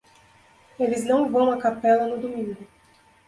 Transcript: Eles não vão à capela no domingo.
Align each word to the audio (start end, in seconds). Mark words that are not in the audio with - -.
Eles 0.79 1.03
não 1.05 1.29
vão 1.31 1.51
à 1.51 1.59
capela 1.61 2.07
no 2.07 2.17
domingo. 2.17 2.65